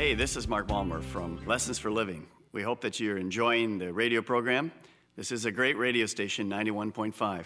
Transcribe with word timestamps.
Hey, 0.00 0.14
this 0.14 0.34
is 0.34 0.48
Mark 0.48 0.66
Balmer 0.66 1.02
from 1.02 1.44
Lessons 1.44 1.78
for 1.78 1.90
Living. 1.90 2.26
We 2.52 2.62
hope 2.62 2.80
that 2.80 2.98
you're 2.98 3.18
enjoying 3.18 3.76
the 3.76 3.92
radio 3.92 4.22
program. 4.22 4.72
This 5.14 5.30
is 5.30 5.44
a 5.44 5.52
great 5.52 5.76
radio 5.76 6.06
station, 6.06 6.48
91.5. 6.48 7.44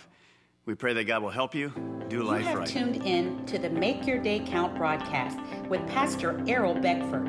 We 0.64 0.76
pray 0.76 0.92
that 0.92 1.02
God 1.02 1.24
will 1.24 1.30
help 1.30 1.52
you 1.56 1.72
do 2.08 2.18
You 2.18 2.22
life 2.22 2.44
have 2.44 2.58
right. 2.58 2.68
tuned 2.68 3.04
in 3.04 3.44
to 3.46 3.58
the 3.58 3.68
Make 3.68 4.06
Your 4.06 4.18
Day 4.18 4.38
Count 4.38 4.76
broadcast 4.76 5.36
with 5.68 5.84
Pastor 5.88 6.40
Errol 6.46 6.76
Beckford, 6.76 7.28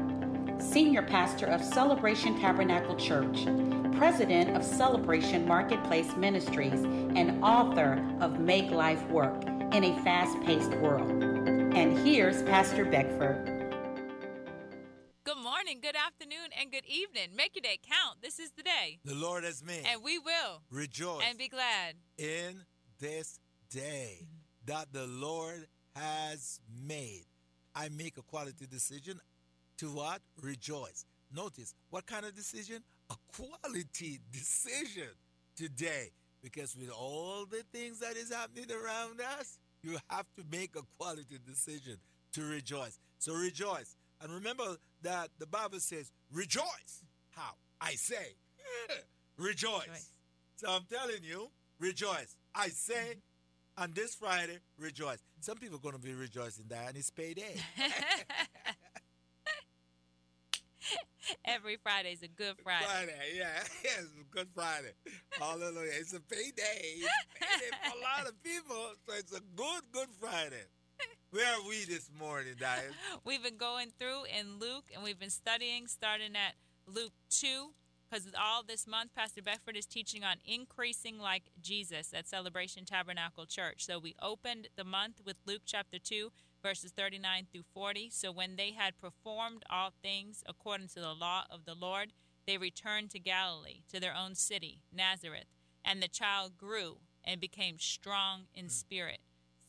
Senior 0.62 1.02
Pastor 1.02 1.48
of 1.48 1.64
Celebration 1.64 2.40
Tabernacle 2.40 2.96
Church, 2.96 3.46
President 3.98 4.56
of 4.56 4.64
Celebration 4.64 5.48
Marketplace 5.48 6.16
Ministries, 6.16 6.84
and 6.84 7.44
author 7.44 8.00
of 8.22 8.40
Make 8.40 8.70
Life 8.70 9.04
Work 9.10 9.44
in 9.74 9.86
a 9.86 10.00
Fast 10.04 10.40
Paced 10.42 10.76
World. 10.76 11.10
And 11.10 11.98
here's 12.06 12.44
Pastor 12.44 12.86
Beckford. 12.86 13.55
Good 15.76 15.84
morning, 15.84 15.94
good 15.94 16.30
afternoon, 16.30 16.50
and 16.60 16.72
good 16.72 16.86
evening. 16.86 17.36
Make 17.36 17.56
your 17.56 17.62
day 17.62 17.80
count. 17.82 18.22
This 18.22 18.40
is 18.40 18.52
the 18.52 18.64
day. 18.64 19.00
The 19.04 19.16
Lord 19.16 19.44
has 19.44 19.64
made. 19.64 19.84
And 19.92 20.02
we 20.04 20.20
will 20.20 20.62
rejoice 20.72 21.24
and 21.28 21.38
be 21.38 21.48
glad. 21.48 21.96
in 22.18 22.62
this 23.00 23.40
day 23.70 24.28
that 24.66 24.94
the 24.94 25.06
Lord 25.08 25.68
has 25.96 26.60
made. 26.88 27.26
I 27.76 27.90
make 27.90 28.18
a 28.18 28.22
quality 28.22 28.68
decision 28.68 29.20
to 29.78 29.88
what? 29.88 30.22
Rejoice. 30.42 31.06
Notice 31.34 31.74
what 31.90 32.06
kind 32.06 32.26
of 32.26 32.36
decision? 32.36 32.84
A 33.10 33.16
quality 33.36 34.20
decision 34.32 35.10
today. 35.56 36.12
Because 36.42 36.76
with 36.78 36.92
all 36.92 37.46
the 37.46 37.64
things 37.74 38.00
that 38.00 38.16
is 38.16 38.32
happening 38.32 38.72
around 38.72 39.20
us, 39.40 39.60
you 39.82 39.98
have 40.10 40.28
to 40.38 40.44
make 40.50 40.76
a 40.76 40.84
quality 40.98 41.38
decision 41.46 41.98
to 42.34 42.44
rejoice. 42.44 43.00
So 43.18 43.34
rejoice. 43.34 43.96
And 44.22 44.32
remember 44.32 44.78
that 45.02 45.30
the 45.40 45.46
Bible 45.46 45.80
says, 45.80 46.12
rejoice. 46.32 47.04
How? 47.32 47.52
I 47.82 47.92
say, 47.92 48.36
rejoice. 49.38 49.88
Rejoice. 49.88 50.10
So 50.56 50.70
I'm 50.70 50.86
telling 50.90 51.24
you, 51.24 51.50
rejoice. 51.80 52.36
I 52.56 52.70
say 52.70 53.18
on 53.78 53.92
this 53.94 54.16
Friday, 54.16 54.60
rejoice. 54.80 55.20
Some 55.42 55.58
people 55.58 55.78
are 55.78 55.82
going 55.82 55.96
to 55.96 56.02
be 56.02 56.14
rejoicing 56.14 56.66
that, 56.70 56.88
and 56.90 56.98
it's 56.98 57.10
payday. 57.12 57.56
Every 61.44 61.78
Friday 61.82 62.12
is 62.14 62.22
a 62.22 62.28
good 62.28 62.56
Friday. 62.64 62.86
Friday, 62.86 63.14
yeah. 63.36 63.64
Yes, 63.84 64.06
Good 64.32 64.48
Friday. 64.54 64.92
Hallelujah. 65.32 65.92
It's 66.00 66.14
a 66.14 66.20
payday. 66.20 66.54
It's 66.98 67.10
payday 67.40 67.72
for 67.84 67.98
a 67.98 68.02
lot 68.02 68.28
of 68.28 68.42
people. 68.44 68.94
So 69.08 69.14
it's 69.18 69.32
a 69.32 69.42
good, 69.56 69.82
good 69.92 70.10
Friday. 70.20 70.66
Where 71.36 71.54
are 71.56 71.68
we 71.68 71.84
this 71.84 72.10
morning, 72.18 72.54
Diane? 72.58 72.94
We've 73.26 73.44
been 73.44 73.58
going 73.58 73.90
through 74.00 74.24
in 74.40 74.58
Luke 74.58 74.86
and 74.94 75.04
we've 75.04 75.20
been 75.20 75.30
studying 75.30 75.86
starting 75.86 76.34
at 76.34 76.56
Luke 76.88 77.12
2 77.30 77.72
because 78.10 78.26
all 78.40 78.64
this 78.64 78.88
month 78.88 79.14
Pastor 79.14 79.42
Beckford 79.42 79.76
is 79.76 79.86
teaching 79.86 80.24
on 80.24 80.38
increasing 80.46 81.20
like 81.20 81.52
Jesus 81.62 82.14
at 82.14 82.30
Celebration 82.30 82.86
Tabernacle 82.86 83.46
Church. 83.46 83.86
So 83.86 84.00
we 84.00 84.16
opened 84.22 84.70
the 84.78 84.86
month 84.86 85.20
with 85.26 85.36
Luke 85.46 85.64
chapter 85.66 86.00
2 86.00 86.32
verses 86.64 86.94
39 86.94 87.48
through 87.52 87.66
40. 87.74 88.12
So 88.12 88.32
when 88.32 88.56
they 88.56 88.72
had 88.72 88.98
performed 88.98 89.64
all 89.70 89.92
things 90.02 90.42
according 90.48 90.88
to 90.90 91.02
the 91.02 91.14
law 91.14 91.44
of 91.52 91.66
the 91.66 91.76
Lord, 91.76 92.14
they 92.48 92.58
returned 92.58 93.10
to 93.10 93.20
Galilee, 93.20 93.82
to 93.92 94.00
their 94.00 94.16
own 94.16 94.36
city, 94.36 94.84
Nazareth. 94.90 95.52
And 95.84 96.02
the 96.02 96.08
child 96.08 96.56
grew 96.58 97.00
and 97.26 97.42
became 97.42 97.78
strong 97.78 98.44
in 98.54 98.68
mm. 98.68 98.72
spirit, 98.72 99.20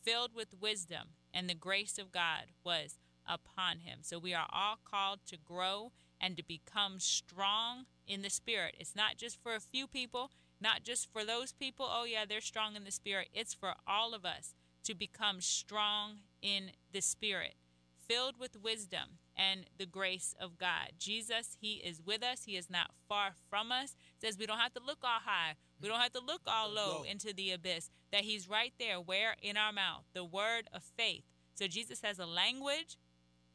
filled 0.01 0.33
with 0.33 0.61
wisdom, 0.61 1.09
and 1.37 1.47
the 1.47 1.53
grace 1.53 1.99
of 1.99 2.11
God 2.11 2.45
was 2.63 2.97
upon 3.27 3.79
him. 3.79 3.99
So 4.01 4.17
we 4.17 4.33
are 4.33 4.47
all 4.51 4.79
called 4.83 5.19
to 5.27 5.37
grow 5.37 5.91
and 6.19 6.35
to 6.35 6.43
become 6.43 6.99
strong 6.99 7.85
in 8.07 8.23
the 8.23 8.29
spirit. 8.31 8.75
It's 8.79 8.95
not 8.95 9.17
just 9.17 9.39
for 9.43 9.53
a 9.53 9.59
few 9.59 9.85
people, 9.85 10.31
not 10.59 10.83
just 10.83 11.11
for 11.13 11.23
those 11.23 11.53
people, 11.53 11.87
oh 11.87 12.05
yeah, 12.05 12.25
they're 12.27 12.41
strong 12.41 12.75
in 12.75 12.85
the 12.85 12.91
spirit. 12.91 13.29
It's 13.35 13.53
for 13.53 13.75
all 13.87 14.15
of 14.15 14.25
us 14.25 14.55
to 14.85 14.95
become 14.95 15.39
strong 15.39 16.21
in 16.41 16.71
the 16.91 17.01
spirit, 17.01 17.53
filled 18.07 18.39
with 18.39 18.63
wisdom 18.63 19.19
and 19.35 19.65
the 19.77 19.85
grace 19.85 20.33
of 20.39 20.57
God. 20.57 20.93
Jesus, 20.97 21.55
he 21.61 21.73
is 21.73 22.01
with 22.03 22.23
us. 22.23 22.45
He 22.45 22.55
is 22.55 22.69
not 22.69 22.91
far 23.07 23.33
from 23.49 23.71
us. 23.71 23.95
says 24.19 24.37
we 24.39 24.47
don't 24.47 24.57
have 24.57 24.73
to 24.73 24.81
look 24.83 24.99
all 25.03 25.19
high. 25.23 25.53
We 25.79 25.87
don't 25.87 25.99
have 25.99 26.13
to 26.13 26.21
look 26.25 26.41
all 26.47 26.69
low 26.69 26.99
Low. 26.99 27.03
into 27.03 27.33
the 27.33 27.51
abyss. 27.51 27.91
That 28.11 28.21
he's 28.21 28.49
right 28.49 28.73
there 28.79 28.99
where 28.99 29.35
in 29.41 29.57
our 29.57 29.71
mouth, 29.71 30.05
the 30.13 30.25
word 30.25 30.67
of 30.73 30.81
faith. 30.83 31.23
So 31.57 31.67
Jesus 31.67 32.01
has 32.03 32.19
a 32.19 32.25
language 32.25 32.97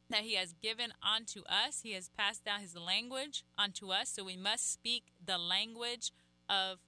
that 0.09 0.21
he 0.21 0.35
has 0.35 0.53
given 0.61 0.93
unto 1.01 1.41
us. 1.45 1.81
He 1.83 1.93
has 1.93 2.09
passed 2.09 2.43
down 2.43 2.59
his 2.59 2.75
language 2.75 3.45
unto 3.57 3.91
us. 3.91 4.09
So 4.09 4.25
we 4.25 4.35
must 4.35 4.71
speak 4.71 5.05
the 5.25 5.37
language 5.37 6.11
of 6.49 6.79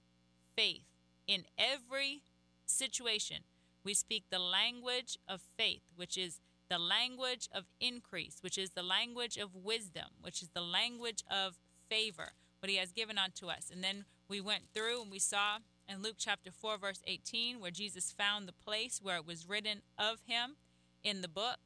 faith 0.54 0.84
in 1.26 1.44
every 1.58 2.22
situation. 2.66 3.38
We 3.82 3.94
speak 3.94 4.24
the 4.30 4.38
language 4.38 5.18
of 5.26 5.40
faith, 5.56 5.82
which 5.94 6.18
is 6.18 6.40
the 6.68 6.78
language 6.78 7.48
of 7.54 7.64
increase, 7.80 8.38
which 8.40 8.58
is 8.58 8.70
the 8.70 8.82
language 8.82 9.38
of 9.38 9.54
wisdom, 9.54 10.08
which 10.20 10.42
is 10.42 10.50
the 10.50 10.60
language 10.60 11.22
of 11.30 11.56
favor, 11.88 12.32
what 12.60 12.68
he 12.68 12.76
has 12.76 12.92
given 12.92 13.16
unto 13.16 13.46
us. 13.46 13.70
And 13.72 13.82
then 13.82 14.04
we 14.28 14.40
went 14.40 14.64
through 14.74 15.02
and 15.02 15.10
we 15.10 15.20
saw 15.20 15.58
in 15.88 16.02
Luke 16.02 16.16
chapter 16.18 16.50
4, 16.50 16.78
verse 16.78 17.00
18, 17.06 17.60
where 17.60 17.70
Jesus 17.70 18.12
found 18.12 18.46
the 18.46 18.52
place 18.52 19.00
where 19.00 19.16
it 19.16 19.26
was 19.26 19.48
written 19.48 19.82
of 19.96 20.18
him 20.26 20.56
in 21.06 21.22
the 21.22 21.28
book 21.28 21.58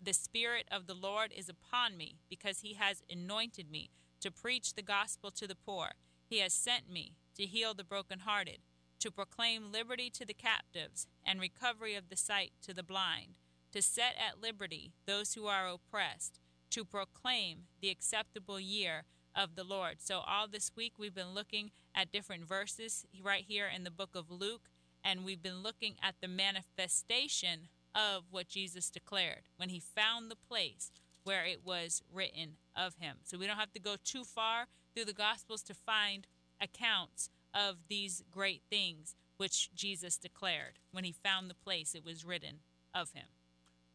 the 0.00 0.12
Spirit 0.12 0.66
of 0.70 0.86
the 0.86 0.94
Lord 0.94 1.32
is 1.36 1.48
upon 1.48 1.96
me, 1.96 2.16
because 2.30 2.60
he 2.60 2.74
has 2.74 3.02
anointed 3.10 3.70
me 3.70 3.90
to 4.20 4.30
preach 4.30 4.74
the 4.74 4.82
gospel 4.82 5.30
to 5.32 5.48
the 5.48 5.56
poor. 5.56 5.88
He 6.28 6.38
has 6.38 6.54
sent 6.54 6.88
me 6.88 7.16
to 7.36 7.44
heal 7.44 7.74
the 7.74 7.84
brokenhearted, 7.84 8.58
to 9.00 9.10
proclaim 9.10 9.72
liberty 9.72 10.10
to 10.10 10.24
the 10.24 10.34
captives, 10.34 11.08
and 11.26 11.40
recovery 11.40 11.96
of 11.96 12.08
the 12.08 12.16
sight 12.16 12.52
to 12.62 12.72
the 12.72 12.84
blind, 12.84 13.34
to 13.72 13.82
set 13.82 14.14
at 14.16 14.40
liberty 14.40 14.92
those 15.06 15.34
who 15.34 15.46
are 15.46 15.66
oppressed, 15.66 16.38
to 16.70 16.84
proclaim 16.84 17.64
the 17.80 17.90
acceptable 17.90 18.60
year 18.60 19.04
of 19.34 19.56
the 19.56 19.64
Lord. 19.64 19.96
So, 19.98 20.20
all 20.20 20.46
this 20.46 20.70
week 20.76 20.92
we've 20.98 21.14
been 21.14 21.34
looking 21.34 21.72
at 21.94 22.12
different 22.12 22.46
verses 22.46 23.04
right 23.20 23.44
here 23.46 23.66
in 23.74 23.82
the 23.82 23.90
book 23.90 24.14
of 24.14 24.30
Luke, 24.30 24.68
and 25.02 25.24
we've 25.24 25.42
been 25.42 25.62
looking 25.62 25.96
at 26.00 26.14
the 26.20 26.28
manifestation 26.28 27.68
of 27.94 28.24
what 28.30 28.48
Jesus 28.48 28.90
declared 28.90 29.42
when 29.56 29.68
he 29.68 29.80
found 29.80 30.30
the 30.30 30.36
place 30.36 30.90
where 31.22 31.44
it 31.44 31.60
was 31.64 32.02
written 32.12 32.56
of 32.76 32.96
him. 32.96 33.16
So 33.24 33.38
we 33.38 33.46
don't 33.46 33.58
have 33.58 33.72
to 33.72 33.80
go 33.80 33.96
too 34.02 34.24
far 34.24 34.66
through 34.94 35.06
the 35.06 35.12
Gospels 35.12 35.62
to 35.64 35.74
find 35.74 36.26
accounts 36.60 37.30
of 37.54 37.76
these 37.88 38.22
great 38.30 38.62
things 38.68 39.14
which 39.36 39.74
Jesus 39.74 40.16
declared 40.16 40.78
when 40.92 41.04
he 41.04 41.12
found 41.12 41.48
the 41.48 41.54
place 41.54 41.94
it 41.94 42.04
was 42.04 42.24
written 42.24 42.60
of 42.94 43.12
him. 43.12 43.26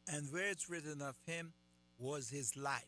And 0.08 0.32
where 0.32 0.50
it's 0.50 0.70
written 0.70 1.02
of 1.02 1.16
him 1.26 1.54
was 1.98 2.30
his 2.30 2.58
life. 2.58 2.84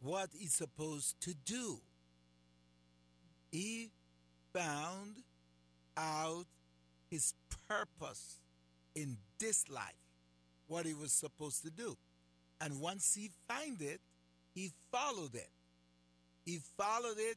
What 0.00 0.30
he's 0.32 0.54
supposed 0.54 1.20
to 1.20 1.34
do. 1.34 1.80
He 3.50 3.90
found 4.52 5.22
out 5.96 6.46
his 7.10 7.34
purpose 7.68 8.40
in 8.94 9.16
this 9.38 9.68
life, 9.68 9.94
what 10.66 10.86
he 10.86 10.94
was 10.94 11.12
supposed 11.12 11.62
to 11.62 11.70
do. 11.70 11.96
And 12.60 12.80
once 12.80 13.14
he 13.14 13.30
find 13.48 13.80
it, 13.80 14.00
he 14.54 14.70
followed 14.90 15.34
it. 15.34 15.50
He 16.44 16.60
followed 16.76 17.18
it 17.18 17.36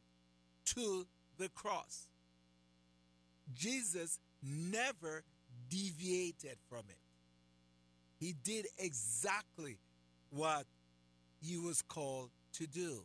to 0.75 1.05
the 1.37 1.49
cross. 1.49 2.07
Jesus 3.53 4.19
never 4.43 5.23
deviated 5.69 6.57
from 6.69 6.83
it. 6.89 6.97
He 8.19 8.33
did 8.43 8.67
exactly 8.77 9.77
what 10.29 10.65
he 11.41 11.57
was 11.57 11.81
called 11.81 12.29
to 12.53 12.67
do. 12.67 13.01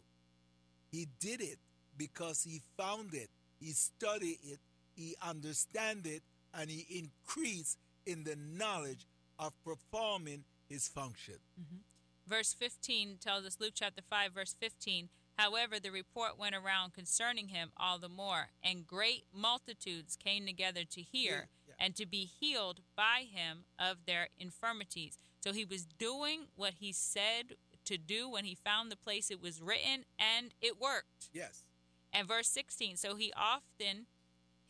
He 0.91 1.08
did 1.20 1.41
it 1.41 1.58
because 1.96 2.43
he 2.43 2.62
found 2.76 3.14
it, 3.14 3.29
he 3.61 3.73
studied 3.73 4.38
it, 4.43 4.58
he 4.94 5.14
understand 5.23 6.06
it, 6.06 6.23
and 6.55 6.70
he 6.70 6.87
increased 6.99 7.79
in 8.06 8.25
the 8.25 8.37
knowledge 8.37 9.06
of 9.38 9.52
performing 9.64 10.44
his 10.69 10.88
function. 10.88 11.37
Mm-hmm. 11.61 11.79
Verse 12.26 12.52
15 12.52 13.17
tells 13.20 13.44
us, 13.44 13.56
Luke 13.61 13.73
chapter 13.75 14.02
5, 14.08 14.32
verse 14.32 14.55
15, 14.61 15.08
however, 15.37 15.81
the 15.81 15.91
report 15.91 16.38
went 16.38 16.55
around 16.55 16.93
concerning 16.93 17.49
him 17.49 17.73
all 17.76 17.99
the 17.99 18.08
more, 18.08 18.50
and 18.62 18.87
great 18.87 19.25
multitudes 19.35 20.17
came 20.17 20.47
together 20.47 20.85
to 20.85 21.00
hear 21.00 21.49
Yeah, 21.67 21.75
yeah. 21.79 21.85
and 21.85 21.97
to 21.97 22.06
be 22.06 22.31
healed 22.38 22.81
by 22.94 23.25
him 23.31 23.64
of 23.79 24.06
their 24.06 24.29
infirmities. 24.38 25.19
So 25.41 25.53
he 25.53 25.64
was 25.64 25.87
doing 25.87 26.43
what 26.55 26.75
he 26.79 26.93
said 26.93 27.56
to 27.87 27.99
do 27.99 28.29
when 28.29 28.44
he 28.44 28.55
found 28.55 28.93
the 28.93 28.96
place 28.96 29.31
it 29.31 29.43
was 29.43 29.61
written, 29.61 30.05
and 30.19 30.55
it 30.61 30.81
worked. 30.81 31.31
Yes. 31.32 31.62
And 32.12 32.29
verse 32.29 32.49
16, 32.49 32.96
so 32.96 33.17
he 33.17 33.32
often, 33.37 34.06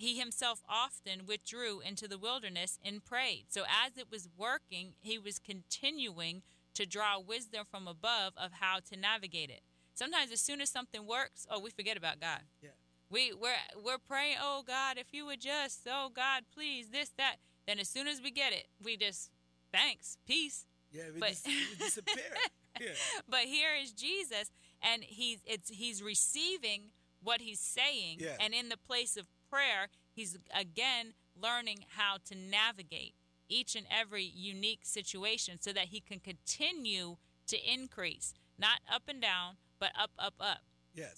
he 0.01 0.19
himself 0.19 0.63
often 0.67 1.27
withdrew 1.27 1.81
into 1.81 2.09
the 2.09 2.17
wilderness 2.17 2.79
and 2.83 3.05
prayed. 3.05 3.45
So 3.51 3.65
as 3.65 3.99
it 3.99 4.07
was 4.11 4.31
working, 4.35 4.95
he 5.01 5.19
was 5.19 5.39
continuing 5.39 6.41
to 6.73 6.87
draw 6.87 7.21
wisdom 7.21 7.67
from 7.71 7.87
above 7.87 8.33
of 8.39 8.53
how 8.61 8.79
to 8.91 8.97
navigate 8.97 9.51
it. 9.51 9.61
Sometimes 9.93 10.33
as 10.33 10.41
soon 10.41 10.63
as 10.63 10.71
something 10.71 11.07
works, 11.07 11.47
oh, 11.51 11.61
we 11.61 11.69
forget 11.69 11.99
about 11.99 12.19
God. 12.19 12.41
Yeah. 12.63 12.71
We 13.11 13.35
we're 13.39 13.53
we're 13.85 13.99
praying, 13.99 14.37
oh 14.41 14.63
God, 14.67 14.97
if 14.97 15.13
you 15.13 15.27
would 15.27 15.41
just, 15.43 15.81
oh 15.87 16.09
God, 16.15 16.45
please, 16.55 16.89
this, 16.89 17.11
that. 17.19 17.37
Then 17.67 17.79
as 17.79 17.89
soon 17.91 18.09
as 18.09 18.23
we 18.23 18.31
get 18.31 18.55
it, 18.55 18.69
we 18.83 18.97
just 18.97 19.31
thanks, 19.71 20.17
peace. 20.27 20.65
Yeah, 20.91 21.11
we, 21.13 21.21
But- 21.21 21.37
we 21.45 21.67
disappear. 21.79 22.33
yeah. 22.81 22.93
But 23.29 23.41
here 23.41 23.75
is 23.83 23.93
Jesus, 23.93 24.51
and 24.81 25.05
he's 25.05 25.41
it's 25.45 25.69
he's 25.69 26.03
receiving 26.03 26.93
what 27.23 27.43
he's 27.43 27.61
saying, 27.61 28.17
Yeah. 28.21 28.37
and 28.41 28.55
in 28.55 28.71
the 28.71 28.79
place 28.79 29.19
of 29.19 29.27
prayer, 29.51 29.89
he's 30.15 30.39
again 30.55 31.15
learning 31.41 31.85
how 31.97 32.17
to 32.27 32.35
navigate 32.35 33.15
each 33.49 33.75
and 33.75 33.87
every 33.91 34.25
unique 34.25 34.81
situation, 34.85 35.59
so 35.61 35.73
that 35.73 35.87
he 35.87 36.01
can 36.01 36.21
continue 36.21 37.17
to 37.49 37.57
increase, 37.73 38.33
not 38.59 38.79
up 38.93 39.03
and 39.09 39.21
down, 39.21 39.57
but 39.81 39.91
up, 40.01 40.11
up, 40.19 40.35
up. 40.39 40.61
Yes. 40.95 41.17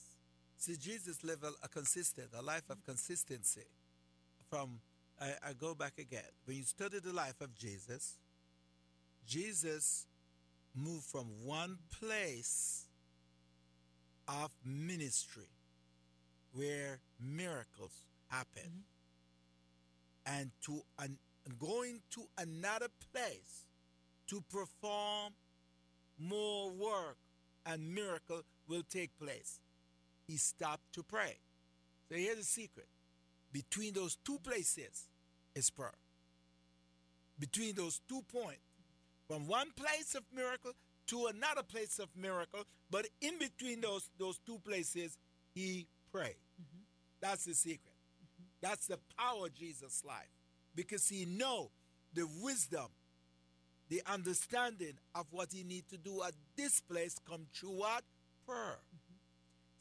See, 0.57 0.77
Jesus 0.77 1.23
lived 1.23 1.45
a, 1.45 1.69
consistent, 1.69 2.29
a 2.39 2.41
life 2.41 2.71
of 2.71 2.83
consistency. 2.85 3.67
From, 4.49 4.81
I, 5.21 5.33
I 5.49 5.53
go 5.53 5.75
back 5.75 5.95
again. 5.99 6.23
When 6.47 6.57
you 6.57 6.63
study 6.63 7.01
the 7.01 7.13
life 7.13 7.41
of 7.41 7.55
Jesus, 7.55 8.19
Jesus 9.27 10.07
moved 10.75 11.05
from 11.05 11.27
one 11.45 11.79
place 12.01 12.87
of 14.29 14.51
ministry 14.65 15.51
where 16.55 17.01
miracles 17.21 18.05
happen 18.33 18.63
mm-hmm. 20.27 20.39
and 20.39 20.51
to 20.65 20.81
an, 20.99 21.19
going 21.59 22.01
to 22.11 22.23
another 22.39 22.89
place 23.13 23.67
to 24.27 24.43
perform 24.51 25.33
more 26.19 26.71
work 26.71 27.19
and 27.67 27.95
miracle 27.95 28.43
will 28.69 28.83
take 28.89 29.11
place. 29.19 29.61
He 30.27 30.37
stopped 30.37 30.93
to 30.95 31.03
pray. 31.03 31.37
So 32.09 32.17
here's 32.17 32.39
the 32.39 32.45
secret. 32.45 32.87
Between 33.53 33.93
those 33.93 34.17
two 34.25 34.39
places 34.39 35.09
is 35.55 35.71
prayer. 35.71 35.93
Between 37.39 37.75
those 37.75 38.01
two 38.09 38.23
points, 38.33 38.63
from 39.29 39.47
one 39.47 39.71
place 39.77 40.15
of 40.15 40.23
miracle 40.35 40.73
to 41.09 41.27
another 41.27 41.63
place 41.63 41.99
of 41.99 42.09
miracle, 42.17 42.65
but 42.91 43.07
in 43.21 43.39
between 43.39 43.81
those 43.81 44.09
those 44.19 44.39
two 44.47 44.59
places, 44.65 45.19
he 45.55 45.87
prayed. 46.13 46.37
Mm-hmm. 46.61 46.83
That's 47.21 47.45
the 47.45 47.55
secret. 47.55 47.92
That's 48.63 48.87
the 48.87 48.99
power 49.19 49.47
of 49.47 49.55
Jesus' 49.55 50.03
life. 50.07 50.31
Because 50.75 51.09
he 51.09 51.27
know 51.27 51.73
the 52.15 52.27
wisdom, 52.41 52.87
the 53.89 54.01
understanding 54.07 54.95
of 55.15 55.27
what 55.31 55.53
he 55.53 55.65
need 55.65 55.89
to 55.91 55.99
do 55.99 56.23
at 56.23 56.33
this 56.57 56.81
place 56.81 57.17
come 57.29 57.47
through 57.53 57.73
what? 57.73 58.05
Prayer. 58.47 58.79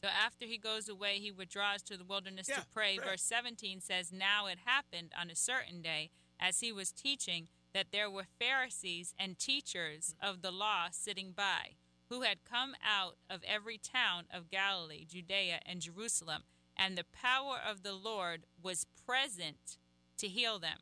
So 0.03 0.09
after 0.09 0.45
he 0.45 0.57
goes 0.57 0.89
away, 0.89 1.19
he 1.19 1.31
withdraws 1.31 1.83
to 1.83 1.95
the 1.95 2.03
wilderness 2.03 2.49
Yeah, 2.49 2.55
to 2.57 2.65
pray. 2.73 2.97
pray. 2.97 3.07
Verse 3.11 3.21
17 3.21 3.79
says, 3.81 4.11
Now 4.11 4.47
it 4.47 4.57
happened 4.65 5.11
on 5.17 5.29
a 5.29 5.35
certain 5.35 5.81
day, 5.81 6.09
as 6.39 6.59
he 6.59 6.71
was 6.71 6.91
teaching, 6.91 7.47
that 7.73 7.87
there 7.93 8.09
were 8.09 8.25
Pharisees 8.39 9.13
and 9.17 9.37
teachers 9.37 10.15
of 10.21 10.41
the 10.41 10.51
law 10.51 10.87
sitting 10.91 11.31
by, 11.31 11.75
who 12.09 12.21
had 12.21 12.43
come 12.43 12.73
out 12.83 13.17
of 13.29 13.43
every 13.47 13.77
town 13.77 14.25
of 14.33 14.49
Galilee, 14.49 15.05
Judea, 15.07 15.59
and 15.65 15.81
Jerusalem, 15.81 16.43
and 16.81 16.97
the 16.97 17.05
power 17.13 17.57
of 17.63 17.83
the 17.83 17.93
Lord 17.93 18.41
was 18.61 18.87
present 19.05 19.77
to 20.17 20.27
heal 20.27 20.57
them. 20.57 20.79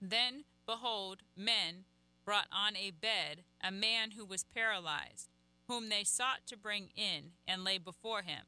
Then, 0.00 0.44
behold, 0.64 1.18
men 1.36 1.84
brought 2.24 2.46
on 2.50 2.76
a 2.76 2.92
bed 2.92 3.44
a 3.62 3.70
man 3.70 4.12
who 4.12 4.24
was 4.24 4.44
paralyzed, 4.44 5.28
whom 5.68 5.90
they 5.90 6.02
sought 6.02 6.46
to 6.46 6.56
bring 6.56 6.88
in 6.96 7.32
and 7.46 7.62
lay 7.62 7.76
before 7.76 8.22
him. 8.22 8.44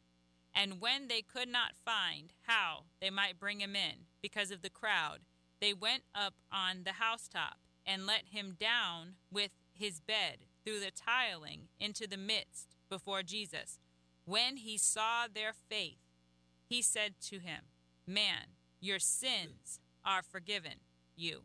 And 0.55 0.81
when 0.81 1.09
they 1.09 1.21
could 1.21 1.49
not 1.49 1.73
find 1.85 2.33
how 2.47 2.85
they 2.99 3.11
might 3.11 3.39
bring 3.39 3.61
him 3.61 3.77
in 3.77 4.07
because 4.23 4.51
of 4.51 4.63
the 4.63 4.71
crowd, 4.71 5.19
they 5.61 5.75
went 5.75 6.05
up 6.15 6.35
on 6.51 6.85
the 6.85 6.93
housetop 6.93 7.59
and 7.85 8.07
let 8.07 8.29
him 8.31 8.57
down 8.59 9.17
with 9.31 9.51
his 9.75 10.01
bed 10.01 10.39
through 10.65 10.81
the 10.81 10.93
tiling 10.93 11.69
into 11.79 12.07
the 12.07 12.17
midst 12.17 12.69
before 12.89 13.23
Jesus. 13.23 13.81
When 14.25 14.57
he 14.57 14.79
saw 14.79 15.27
their 15.27 15.53
faith, 15.53 15.99
he 16.69 16.83
said 16.83 17.15
to 17.23 17.39
him, 17.39 17.63
Man, 18.07 18.57
your 18.81 18.99
sins 18.99 19.81
are 20.05 20.23
forgiven 20.23 20.81
you. 21.17 21.43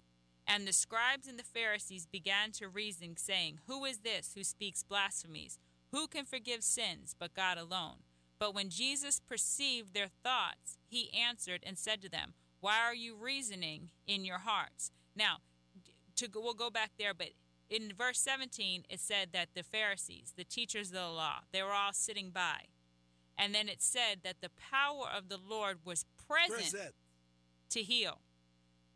And 0.47 0.67
the 0.67 0.73
scribes 0.73 1.27
and 1.27 1.37
the 1.37 1.43
Pharisees 1.43 2.07
began 2.07 2.51
to 2.53 2.67
reason, 2.67 3.15
saying, 3.17 3.59
Who 3.67 3.85
is 3.85 3.99
this 3.99 4.31
who 4.35 4.43
speaks 4.43 4.83
blasphemies? 4.83 5.59
Who 5.91 6.07
can 6.07 6.25
forgive 6.25 6.63
sins 6.63 7.15
but 7.17 7.33
God 7.33 7.57
alone? 7.57 7.97
But 8.39 8.55
when 8.55 8.69
Jesus 8.69 9.19
perceived 9.19 9.93
their 9.93 10.07
thoughts, 10.07 10.77
he 10.87 11.11
answered 11.13 11.61
and 11.65 11.77
said 11.77 12.01
to 12.01 12.09
them, 12.09 12.33
Why 12.61 12.79
are 12.79 12.95
you 12.95 13.15
reasoning 13.15 13.89
in 14.07 14.25
your 14.25 14.39
hearts? 14.39 14.91
Now, 15.15 15.37
to 16.15 16.27
go, 16.27 16.41
we'll 16.41 16.53
go 16.53 16.69
back 16.69 16.91
there, 16.97 17.13
but 17.13 17.29
in 17.69 17.93
verse 17.95 18.19
17, 18.19 18.85
it 18.89 18.99
said 18.99 19.29
that 19.33 19.49
the 19.53 19.63
Pharisees, 19.63 20.33
the 20.35 20.43
teachers 20.43 20.87
of 20.87 20.95
the 20.95 21.07
law, 21.07 21.41
they 21.51 21.61
were 21.61 21.73
all 21.73 21.93
sitting 21.93 22.31
by. 22.31 22.65
And 23.39 23.55
then 23.55 23.69
it 23.69 23.81
said 23.81 24.19
that 24.23 24.41
the 24.41 24.49
power 24.49 25.05
of 25.15 25.29
the 25.29 25.37
Lord 25.37 25.79
was 25.85 26.05
present 26.27 26.71
Present. 26.71 26.93
to 27.69 27.81
heal. 27.81 28.19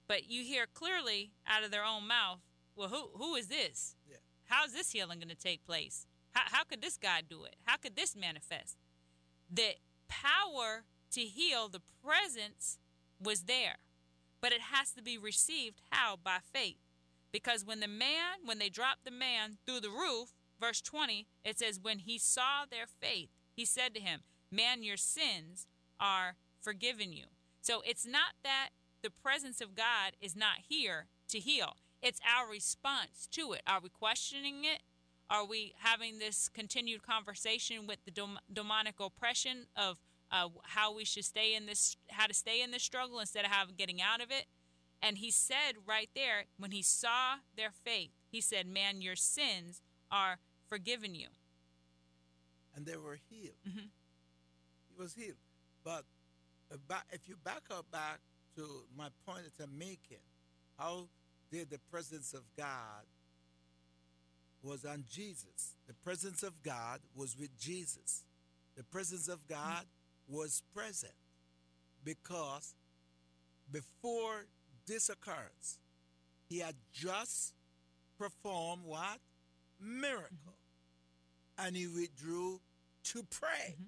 But 0.06 0.30
you 0.30 0.44
hear 0.44 0.66
clearly 0.72 1.32
out 1.48 1.64
of 1.64 1.72
their 1.72 1.86
own 1.86 2.06
mouth, 2.08 2.40
well, 2.76 2.90
who 2.90 3.10
who 3.16 3.36
is 3.36 3.48
this? 3.48 3.96
Yeah. 4.06 4.18
How's 4.46 4.74
this 4.74 4.92
healing 4.92 5.20
going 5.20 5.30
to 5.30 5.36
take 5.36 5.66
place? 5.66 6.06
How, 6.32 6.42
how 6.46 6.64
could 6.66 6.82
this 6.82 6.98
guy 6.98 7.22
do 7.28 7.46
it? 7.46 7.56
How 7.64 7.78
could 7.78 7.96
this 7.96 8.16
manifest? 8.16 8.76
The 9.50 9.76
power 10.10 10.84
to 11.12 11.22
heal, 11.22 11.70
the 11.70 11.82
presence 12.04 12.80
was 13.24 13.44
there, 13.44 13.78
but 14.42 14.52
it 14.52 14.62
has 14.74 14.92
to 14.92 15.02
be 15.02 15.18
received 15.18 15.82
how? 15.92 16.18
By 16.22 16.40
faith. 16.42 16.78
Because 17.32 17.66
when 17.66 17.80
the 17.80 17.88
man, 17.88 18.46
when 18.46 18.60
they 18.60 18.70
dropped 18.70 19.06
the 19.06 19.12
man 19.12 19.58
through 19.66 19.80
the 19.80 19.90
roof, 19.90 20.34
verse 20.60 20.82
20, 20.82 21.28
it 21.46 21.58
says, 21.60 21.80
When 21.82 22.00
he 22.00 22.20
saw 22.20 22.66
their 22.70 22.86
faith, 22.86 23.30
he 23.56 23.66
said 23.66 23.94
to 23.96 24.02
him, 24.02 24.22
Man, 24.54 24.84
your 24.84 24.98
sins 24.98 25.66
are 26.00 26.36
forgiven 26.62 27.12
you. 27.12 27.26
So 27.62 27.82
it's 27.86 28.06
not 28.06 28.34
that 28.44 28.70
the 29.02 29.10
presence 29.10 29.60
of 29.62 29.76
God 29.76 30.14
is 30.22 30.36
not 30.36 30.58
here 30.70 31.08
to 31.30 31.40
heal, 31.40 31.76
it's 32.02 32.20
our 32.38 32.50
response 32.50 33.28
to 33.32 33.54
it. 33.54 33.62
Are 33.66 33.80
we 33.82 33.90
questioning 33.90 34.66
it? 34.66 34.82
Are 35.30 35.46
we 35.46 35.74
having 35.80 36.20
this 36.20 36.50
continued 36.54 37.02
conversation 37.02 37.88
with 37.88 38.04
the 38.06 38.12
dom- 38.12 38.40
demonic 38.52 38.96
oppression 39.00 39.66
of 39.76 39.98
uh, 40.30 40.50
how 40.64 40.94
we 40.94 41.06
should 41.06 41.26
stay 41.26 41.56
in 41.56 41.66
this, 41.66 41.96
how 42.10 42.28
to 42.28 42.34
stay 42.34 42.62
in 42.62 42.72
this 42.72 42.84
struggle 42.84 43.20
instead 43.20 43.46
of 43.46 43.78
getting 43.78 44.02
out 44.02 44.22
of 44.22 44.30
it? 44.32 44.46
And 45.02 45.18
he 45.18 45.32
said 45.32 45.74
right 45.88 46.10
there, 46.14 46.46
when 46.58 46.72
he 46.72 46.82
saw 46.82 47.38
their 47.58 47.72
faith, 47.72 48.12
he 48.30 48.42
said, 48.42 48.68
Man, 48.68 49.02
your 49.02 49.16
sins 49.16 49.82
are 50.12 50.38
forgiven 50.68 51.16
you. 51.16 51.28
and 52.76 52.86
they 52.86 52.98
were 52.98 53.20
healed. 53.30 53.56
Mhm. 53.68 53.90
He 54.96 55.02
was 55.02 55.14
healed. 55.14 55.38
But 55.84 56.04
if 57.12 57.28
you 57.28 57.36
back 57.44 57.64
up 57.72 57.90
back 57.92 58.20
to 58.56 58.68
my 58.98 59.08
point 59.26 59.44
that 59.46 59.64
I'm 59.64 59.78
making, 59.78 60.24
how 60.78 61.08
did 61.52 61.70
the 61.70 61.80
presence 61.92 62.34
of 62.34 62.42
God 62.58 63.06
was 64.62 64.86
on 64.86 65.04
Jesus? 65.10 65.76
The 65.88 65.94
presence 65.94 66.44
of 66.44 66.62
God 66.64 67.00
was 67.16 67.38
with 67.38 67.58
Jesus. 67.60 68.24
The 68.76 68.84
presence 68.84 69.28
of 69.28 69.48
God 69.48 69.86
was 70.28 70.64
present 70.74 71.14
because 72.04 72.74
before 73.72 74.46
this 74.88 75.10
occurrence, 75.10 75.80
he 76.50 76.60
had 76.60 76.76
just 76.92 77.54
performed 78.18 78.84
what? 78.86 79.20
Miracle. 79.80 80.58
And 81.58 81.76
he 81.76 81.88
withdrew 81.88 82.60
to 83.06 83.24
pray. 83.30 83.76
Mm-hmm. 83.76 83.84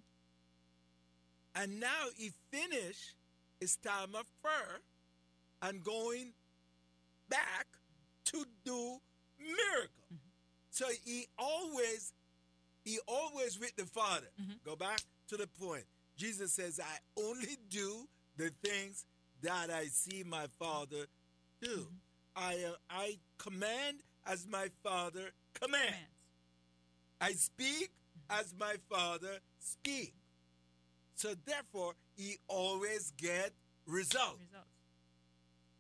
And 1.56 1.80
now 1.80 2.08
he 2.18 2.32
finished 2.52 3.16
his 3.60 3.78
time 3.78 4.14
of 4.14 4.26
prayer 4.42 4.82
and 5.62 5.84
going 5.84 6.34
back 7.30 7.66
to 8.26 8.46
do 8.66 8.98
miracle. 9.40 10.08
Mm-hmm. 10.14 10.30
So 10.70 10.86
he 11.06 11.28
always, 11.38 12.14
he 12.84 13.00
always 13.08 13.60
with 13.60 13.76
the 13.78 13.86
Father. 13.86 14.28
Mm-hmm. 14.42 14.54
Go 14.66 14.76
back 14.76 15.02
to 15.30 15.38
the 15.38 15.48
point. 15.48 15.86
Jesus 16.18 16.52
says, 16.52 16.80
I 16.80 17.22
only 17.22 17.58
do 17.70 18.08
the 18.38 18.52
things 18.64 19.06
that 19.42 19.70
I 19.70 19.86
see 19.86 20.24
my 20.26 20.48
Father 20.60 21.06
do. 21.62 21.68
Mm-hmm. 21.68 21.96
I, 22.36 22.56
uh, 22.68 22.76
I 22.90 23.18
command 23.38 23.98
as 24.26 24.46
my 24.50 24.68
Father 24.84 25.32
command. 25.54 25.84
Commands. 25.84 26.10
I 27.22 27.32
speak 27.32 27.92
as 28.30 28.54
my 28.60 28.76
Father 28.90 29.40
speak. 29.60 30.14
So 31.16 31.34
therefore, 31.46 31.94
he 32.16 32.38
always 32.48 33.12
get 33.18 33.52
result. 33.86 34.38
Results. 34.40 34.70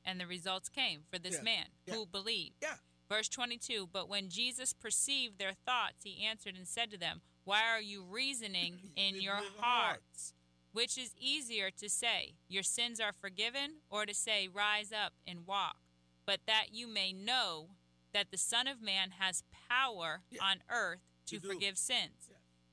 And 0.06 0.20
the 0.20 0.28
results 0.28 0.70
came 0.70 1.02
for 1.12 1.20
this 1.20 1.36
Yeah, 1.36 1.42
man 1.44 1.66
yeah. 1.86 1.96
who 1.96 2.06
believed. 2.06 2.56
Yeah. 2.62 2.76
Verse 3.10 3.28
22 3.30 3.90
But 3.92 4.08
when 4.10 4.30
Jesus 4.30 4.74
perceived 4.74 5.38
their 5.40 5.54
thoughts, 5.66 6.04
he 6.04 6.24
answered 6.26 6.56
and 6.56 6.68
said 6.68 6.90
to 6.92 6.98
them, 6.98 7.22
Why 7.44 7.62
are 7.70 7.82
you 7.82 8.04
reasoning 8.04 8.78
in 8.96 9.20
your 9.22 9.40
hearts? 9.60 10.34
Which 10.72 10.98
is 10.98 11.14
easier 11.20 11.70
to 11.72 11.90
say, 11.90 12.36
Your 12.48 12.64
sins 12.64 13.00
are 13.00 13.14
forgiven, 13.14 13.78
or 13.90 14.06
to 14.06 14.14
say, 14.14 14.48
Rise 14.48 14.92
up 14.92 15.14
and 15.28 15.46
walk? 15.48 15.78
But 16.26 16.42
that 16.48 16.68
you 16.72 16.88
may 16.88 17.14
know 17.14 17.70
that 18.14 18.32
the 18.32 18.38
Son 18.38 18.68
of 18.68 18.82
Man 18.82 19.12
has 19.20 19.44
power 19.70 20.22
Yeah. 20.30 20.44
on 20.44 20.58
earth 20.70 21.02
to 21.28 21.40
To 21.40 21.48
forgive 21.48 21.78
sins. 21.78 22.25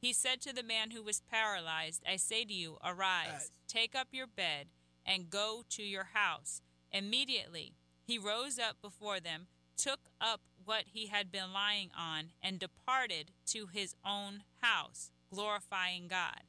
He 0.03 0.13
said 0.13 0.41
to 0.41 0.53
the 0.53 0.65
man 0.65 0.91
who 0.91 1.01
was 1.01 1.23
paralyzed, 1.31 2.03
I 2.07 2.17
say 2.17 2.45
to 2.45 2.53
you, 2.53 2.77
arise, 2.85 3.29
Arise. 3.31 3.51
take 3.69 3.95
up 3.95 4.09
your 4.11 4.27
bed, 4.27 4.67
and 5.07 5.31
go 5.31 5.63
to 5.71 5.83
your 5.85 6.09
house. 6.13 6.61
Immediately 6.91 7.77
he 8.05 8.19
rose 8.19 8.59
up 8.59 8.83
before 8.83 9.21
them, 9.21 9.47
took 9.77 10.01
up 10.21 10.41
what 10.65 10.85
he 10.93 11.07
had 11.07 11.31
been 11.31 11.53
lying 11.53 11.91
on, 11.97 12.31
and 12.43 12.59
departed 12.59 13.31
to 13.47 13.69
his 13.73 13.95
own 14.05 14.43
house, 14.61 15.13
glorifying 15.33 16.09
God. 16.09 16.43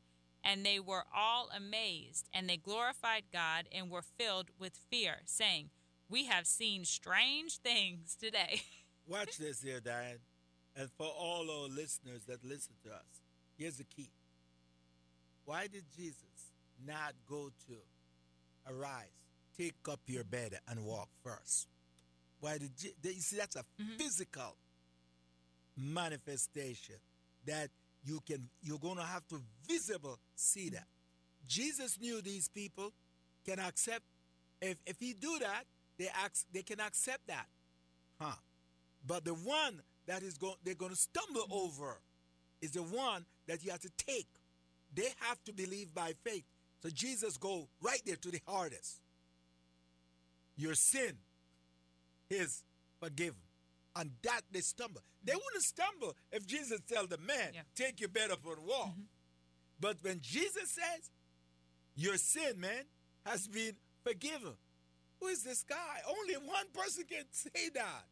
And 0.44 0.66
they 0.66 0.80
were 0.80 1.06
all 1.16 1.50
amazed, 1.56 2.28
and 2.34 2.50
they 2.50 2.58
glorified 2.58 3.26
God 3.32 3.66
and 3.72 3.92
were 3.92 4.02
filled 4.02 4.50
with 4.60 4.80
fear, 4.90 5.18
saying, 5.26 5.70
We 6.10 6.26
have 6.26 6.48
seen 6.48 6.86
strange 6.86 7.60
things 7.60 8.18
today. 8.20 8.64
Watch 9.08 9.38
this 9.38 9.62
here, 9.62 9.80
Diane. 9.80 10.18
And 10.76 10.90
for 10.98 11.06
all 11.08 11.52
our 11.52 11.70
listeners 11.70 12.24
that 12.28 12.44
listen 12.44 12.74
to 12.84 12.90
us, 12.90 13.13
here's 13.58 13.78
the 13.78 13.84
key. 13.84 14.10
Why 15.46 15.68
did 15.68 15.84
Jesus 15.96 16.52
not 16.86 17.14
go 17.30 17.52
to 17.68 18.74
arise, 18.74 19.08
take 19.58 19.76
up 19.90 20.00
your 20.08 20.24
bed 20.24 20.60
and 20.68 20.86
walk 20.86 21.10
first? 21.24 21.68
Why 22.40 22.58
did 22.58 22.72
Je- 22.78 22.94
you 23.04 23.22
see 23.22 23.38
that's 23.38 23.56
a 23.56 23.60
mm-hmm. 23.60 23.98
physical 23.98 24.56
manifestation 25.78 26.96
that 27.46 27.70
you 28.06 28.20
can 28.26 28.50
you're 28.62 28.80
going 28.80 28.98
to 28.98 29.04
have 29.04 29.28
to 29.30 29.42
visible 29.68 30.20
see 30.36 30.70
that. 30.70 30.88
Jesus 31.48 32.00
knew 32.00 32.22
these 32.22 32.48
people 32.48 32.92
can 33.46 33.60
accept 33.60 34.04
if 34.62 34.78
if 34.86 35.00
he 35.00 35.14
do 35.14 35.38
that, 35.40 35.64
they 35.98 36.08
act, 36.08 36.46
they 36.54 36.64
can 36.64 36.80
accept 36.80 37.28
that. 37.28 37.48
Huh. 38.20 38.36
But 39.06 39.26
the 39.26 39.34
one 39.34 39.82
that 40.08 40.24
is 40.24 40.38
going 40.38 40.56
they're 40.64 40.76
going 40.76 40.92
to 40.92 40.98
stumble 40.98 41.44
mm-hmm. 41.44 41.54
over 41.54 42.02
is 42.64 42.72
the 42.72 42.82
one 42.82 43.26
that 43.48 43.64
you 43.64 43.72
have 43.72 43.82
to 43.82 43.92
take. 43.98 44.28
They 44.94 45.10
have 45.20 45.44
to 45.44 45.54
believe 45.54 45.94
by 45.94 46.14
faith. 46.24 46.46
So 46.82 46.90
Jesus 46.90 47.38
go 47.38 47.68
right 47.82 48.02
there 48.06 48.16
to 48.16 48.32
the 48.32 48.40
hardest. 48.48 49.02
Your 50.56 50.76
sin 50.76 51.18
is 52.30 52.64
forgiven. 53.02 53.42
And 53.96 54.12
that 54.24 54.42
they 54.52 54.62
stumble. 54.62 55.02
They 55.24 55.34
wouldn't 55.34 55.64
stumble 55.64 56.16
if 56.32 56.48
Jesus 56.48 56.80
tell 56.88 57.06
the 57.06 57.18
man, 57.18 57.52
Yeah. 57.54 57.62
take 57.76 58.00
your 58.00 58.10
bed 58.10 58.32
up 58.32 58.40
and 58.46 58.66
walk. 58.66 58.90
Mm-hmm. 58.90 59.02
But 59.80 59.98
when 60.02 60.20
Jesus 60.22 60.72
says, 60.72 61.10
your 61.96 62.18
sin, 62.18 62.60
man, 62.60 62.84
has 63.26 63.48
been 63.48 63.74
forgiven. 64.04 64.54
Who 65.20 65.28
is 65.28 65.44
this 65.44 65.64
guy? 65.64 66.02
Only 66.08 66.36
one 66.36 66.66
person 66.74 67.04
can 67.10 67.26
say 67.32 67.70
that. 67.76 68.06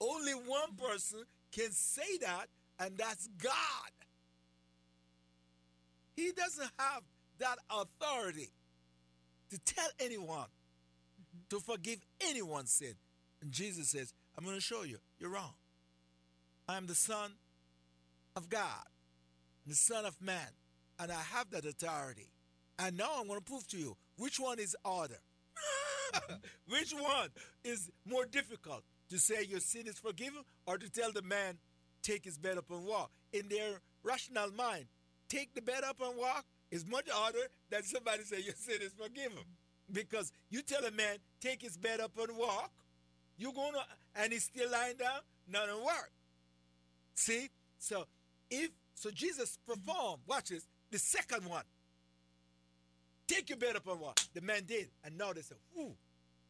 Only 0.00 0.32
one 0.32 0.74
person 0.76 1.20
can 1.52 1.70
say 1.72 2.18
that, 2.22 2.46
and 2.78 2.96
that's 2.96 3.28
God. 3.42 3.52
He 6.16 6.32
doesn't 6.32 6.70
have 6.78 7.02
that 7.38 7.58
authority 7.70 8.50
to 9.50 9.58
tell 9.58 9.88
anyone 10.00 10.38
mm-hmm. 10.38 11.38
to 11.50 11.60
forgive 11.60 11.98
anyone's 12.20 12.72
sin. 12.72 12.94
And 13.42 13.52
Jesus 13.52 13.90
says, 13.90 14.12
I'm 14.36 14.44
going 14.44 14.56
to 14.56 14.62
show 14.62 14.82
you, 14.82 14.98
you're 15.18 15.30
wrong. 15.30 15.54
I 16.68 16.76
am 16.76 16.86
the 16.86 16.94
Son 16.94 17.32
of 18.34 18.48
God, 18.48 18.86
the 19.66 19.74
Son 19.74 20.04
of 20.04 20.20
Man, 20.20 20.48
and 20.98 21.12
I 21.12 21.20
have 21.34 21.50
that 21.50 21.64
authority. 21.64 22.28
And 22.78 22.96
now 22.96 23.08
I'm 23.18 23.28
going 23.28 23.40
to 23.40 23.44
prove 23.44 23.66
to 23.68 23.78
you 23.78 23.96
which 24.16 24.38
one 24.38 24.58
is 24.58 24.74
harder. 24.84 25.20
which 26.68 26.92
one 26.92 27.28
is 27.64 27.90
more 28.04 28.24
difficult 28.26 28.82
to 29.10 29.18
say 29.18 29.44
your 29.44 29.60
sin 29.60 29.86
is 29.86 29.98
forgiven 29.98 30.42
or 30.66 30.78
to 30.78 30.90
tell 30.90 31.12
the 31.12 31.22
man, 31.22 31.58
take 32.06 32.24
his 32.24 32.38
bed 32.38 32.56
up 32.56 32.70
and 32.70 32.86
walk? 32.86 33.10
In 33.32 33.48
their 33.48 33.80
rational 34.02 34.50
mind, 34.52 34.86
take 35.28 35.52
the 35.54 35.62
bed 35.62 35.82
up 35.84 36.00
and 36.00 36.16
walk 36.16 36.44
is 36.70 36.86
much 36.86 37.08
harder 37.10 37.46
than 37.70 37.82
somebody 37.82 38.22
say 38.22 38.40
your 38.40 38.54
sin 38.54 38.76
is 38.80 38.92
forgiven. 38.92 39.44
Because 39.92 40.32
you 40.50 40.62
tell 40.62 40.84
a 40.84 40.90
man, 40.90 41.16
take 41.40 41.62
his 41.62 41.76
bed 41.76 42.00
up 42.00 42.12
and 42.18 42.36
walk, 42.36 42.70
you're 43.36 43.52
gonna 43.52 43.78
and 44.16 44.32
he's 44.32 44.44
still 44.44 44.70
lying 44.70 44.96
down, 44.96 45.20
none 45.48 45.68
will 45.68 45.84
work. 45.84 46.10
See? 47.14 47.48
So 47.78 48.06
if 48.50 48.70
so 48.94 49.10
Jesus 49.10 49.58
performed, 49.66 50.22
watch 50.26 50.48
this, 50.48 50.66
the 50.90 50.98
second 50.98 51.44
one. 51.44 51.64
Take 53.28 53.50
your 53.50 53.58
bed 53.58 53.76
up 53.76 53.86
and 53.88 54.00
walk. 54.00 54.20
The 54.34 54.40
man 54.40 54.62
did. 54.66 54.88
And 55.04 55.18
now 55.18 55.32
they 55.32 55.42
say, 55.42 55.56
whoo, 55.74 55.92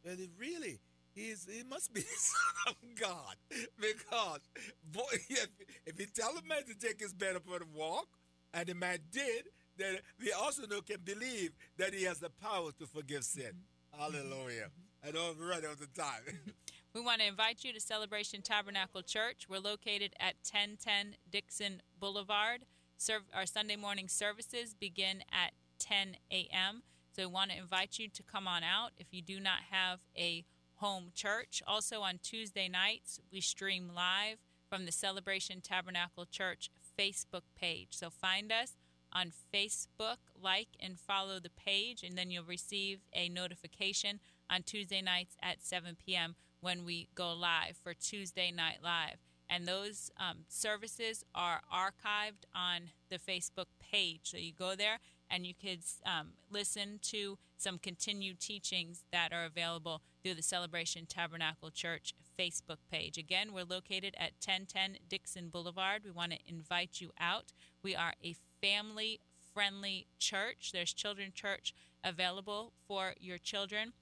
and 0.04 0.20
it 0.20 0.30
really 0.38 0.78
is 1.16 1.46
he 1.50 1.62
must 1.64 1.92
be 1.92 2.00
the 2.02 2.06
son 2.06 2.66
of 2.68 3.00
God. 3.00 3.36
Because 3.80 4.40
boy, 4.84 5.02
if, 5.28 5.48
if 5.86 5.98
he 5.98 6.06
tell 6.06 6.30
a 6.30 6.46
man 6.48 6.64
to 6.66 6.74
take 6.74 7.00
his 7.00 7.12
bed 7.12 7.36
up 7.36 7.42
and 7.52 7.74
walk, 7.74 8.06
and 8.54 8.66
the 8.66 8.74
man 8.74 8.98
did, 9.10 9.46
then 9.76 9.96
we 10.20 10.32
also 10.32 10.66
know 10.66 10.80
can 10.80 11.00
believe 11.04 11.50
that 11.76 11.92
he 11.92 12.04
has 12.04 12.18
the 12.18 12.30
power 12.30 12.70
to 12.78 12.86
forgive 12.86 13.24
sin. 13.24 13.52
Mm-hmm. 13.52 14.00
Hallelujah. 14.00 14.70
Mm-hmm. 14.70 15.08
I 15.08 15.10
know 15.10 15.32
I'm 15.32 15.48
running 15.48 15.66
out 15.66 15.80
of 15.80 15.94
time. 15.94 16.22
We 16.94 17.02
want 17.02 17.20
to 17.20 17.26
invite 17.26 17.62
you 17.62 17.74
to 17.74 17.80
Celebration 17.80 18.40
Tabernacle 18.40 19.02
Church. 19.02 19.48
We're 19.50 19.58
located 19.58 20.14
at 20.18 20.36
1010 20.50 21.16
Dixon 21.30 21.82
Boulevard. 22.00 22.62
Serve, 22.96 23.24
our 23.34 23.44
Sunday 23.44 23.76
morning 23.76 24.08
services 24.08 24.72
begin 24.72 25.22
at 25.30 25.52
10 25.78 26.16
a.m. 26.32 26.82
So 27.14 27.26
we 27.26 27.26
want 27.26 27.50
to 27.50 27.58
invite 27.58 27.98
you 27.98 28.08
to 28.08 28.22
come 28.22 28.48
on 28.48 28.62
out 28.64 28.92
if 28.96 29.08
you 29.10 29.20
do 29.20 29.38
not 29.38 29.58
have 29.70 29.98
a 30.16 30.46
home 30.76 31.10
church. 31.14 31.62
Also 31.66 32.00
on 32.00 32.18
Tuesday 32.22 32.68
nights, 32.68 33.20
we 33.32 33.40
stream 33.40 33.90
live 33.94 34.38
from 34.68 34.86
the 34.86 34.92
Celebration 34.92 35.60
Tabernacle 35.60 36.26
Church 36.26 36.70
Facebook 36.98 37.42
page. 37.58 37.88
So 37.90 38.10
find 38.10 38.52
us 38.52 38.76
on 39.12 39.32
Facebook, 39.54 40.16
like 40.40 40.68
and 40.80 40.98
follow 40.98 41.38
the 41.38 41.50
page, 41.50 42.02
and 42.02 42.16
then 42.16 42.30
you'll 42.30 42.44
receive 42.44 43.00
a 43.12 43.28
notification 43.28 44.20
on 44.50 44.62
Tuesday 44.62 45.00
nights 45.00 45.36
at 45.42 45.62
7 45.62 45.96
p.m. 46.04 46.34
when 46.60 46.84
we 46.84 47.08
go 47.14 47.32
live 47.32 47.76
for 47.82 47.94
Tuesday 47.94 48.50
Night 48.50 48.78
Live. 48.82 49.16
And 49.48 49.66
those 49.66 50.10
um, 50.18 50.38
services 50.48 51.24
are 51.34 51.60
archived 51.72 52.44
on 52.54 52.90
the 53.10 53.18
Facebook 53.18 53.66
page. 53.78 54.20
So 54.24 54.38
you 54.38 54.52
go 54.52 54.74
there 54.74 54.98
and 55.30 55.46
you 55.46 55.54
could 55.54 55.80
um, 56.04 56.28
listen 56.50 56.98
to 57.02 57.38
some 57.56 57.78
continued 57.78 58.40
teachings 58.40 59.04
that 59.12 59.32
are 59.32 59.44
available 59.44 60.02
through 60.22 60.34
the 60.34 60.42
Celebration 60.42 61.06
Tabernacle 61.06 61.70
Church 61.70 62.14
Facebook 62.38 62.78
page. 62.90 63.18
Again, 63.18 63.52
we're 63.52 63.64
located 63.64 64.14
at 64.18 64.32
1010 64.44 64.98
Dixon 65.08 65.48
Boulevard. 65.48 66.02
We 66.04 66.10
want 66.10 66.32
to 66.32 66.38
invite 66.46 67.00
you 67.00 67.10
out. 67.18 67.52
We 67.82 67.96
are 67.96 68.12
a 68.22 68.34
family 68.62 69.20
friendly 69.54 70.06
church. 70.18 70.70
There's 70.72 70.92
children 70.92 71.32
church 71.34 71.72
available 72.04 72.72
for 72.86 73.14
your 73.18 73.38
children. 73.38 73.94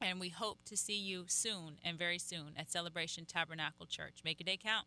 And 0.00 0.18
we 0.18 0.30
hope 0.30 0.64
to 0.64 0.76
see 0.76 0.98
you 0.98 1.24
soon 1.28 1.78
and 1.84 1.98
very 1.98 2.18
soon 2.18 2.52
at 2.56 2.70
Celebration 2.70 3.26
Tabernacle 3.26 3.86
Church. 3.86 4.22
Make 4.24 4.40
a 4.40 4.44
day 4.44 4.56
count. 4.56 4.86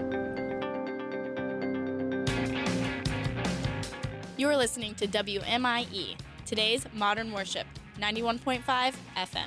You 4.41 4.49
are 4.49 4.57
listening 4.57 4.95
to 4.95 5.05
WMIE, 5.05 6.15
today's 6.47 6.87
modern 6.95 7.31
worship, 7.31 7.67
91.5 7.99 8.95
FM. 9.15 9.45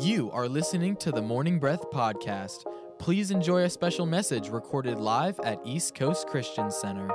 You 0.00 0.28
are 0.32 0.48
listening 0.48 0.96
to 0.96 1.12
the 1.12 1.22
Morning 1.22 1.60
Breath 1.60 1.88
Podcast. 1.92 2.64
Please 2.98 3.30
enjoy 3.30 3.62
a 3.62 3.70
special 3.70 4.06
message 4.06 4.48
recorded 4.48 4.98
live 4.98 5.38
at 5.44 5.60
East 5.64 5.94
Coast 5.94 6.26
Christian 6.26 6.72
Center. 6.72 7.08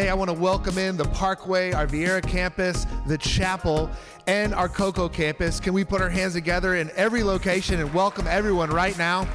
Hey, 0.00 0.08
I 0.08 0.14
want 0.14 0.30
to 0.30 0.34
welcome 0.34 0.78
in 0.78 0.96
the 0.96 1.04
Parkway, 1.04 1.72
our 1.72 1.86
Viera 1.86 2.26
campus, 2.26 2.86
the 3.04 3.18
chapel, 3.18 3.90
and 4.26 4.54
our 4.54 4.66
Cocoa 4.66 5.10
campus. 5.10 5.60
Can 5.60 5.74
we 5.74 5.84
put 5.84 6.00
our 6.00 6.08
hands 6.08 6.32
together 6.32 6.76
in 6.76 6.90
every 6.96 7.22
location 7.22 7.78
and 7.80 7.92
welcome 7.92 8.26
everyone 8.26 8.70
right 8.70 8.96
now? 8.96 9.28